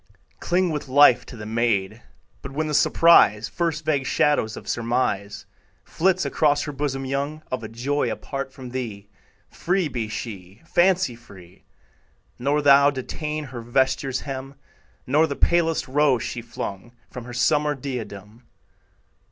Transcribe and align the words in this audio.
Cling 0.39 0.71
with 0.71 0.87
life 0.87 1.27
to 1.27 1.37
the 1.37 1.45
maid; 1.45 2.01
But 2.41 2.53
when 2.53 2.65
the 2.65 2.73
surprise, 2.73 3.47
First 3.47 3.85
vague 3.85 4.07
shadow 4.07 4.45
of 4.55 4.67
surmise 4.67 5.45
Flits 5.83 6.25
across 6.25 6.63
her 6.63 6.71
bosom 6.71 7.05
young, 7.05 7.43
Of 7.51 7.61
a 7.63 7.67
joy 7.69 8.11
apart 8.11 8.51
from 8.51 8.71
thee, 8.71 9.09
Free 9.51 9.87
be 9.87 10.07
she, 10.07 10.63
fancy 10.65 11.15
free; 11.15 11.65
Nor 12.39 12.63
thou 12.63 12.89
detain 12.89 13.43
her 13.43 13.61
vesture's 13.61 14.21
hem, 14.21 14.55
Nor 15.05 15.27
the 15.27 15.35
palest 15.35 15.87
rose 15.87 16.23
she 16.23 16.41
flung 16.41 16.93
From 17.11 17.25
her 17.25 17.33
summer 17.33 17.75
diadem. 17.75 18.47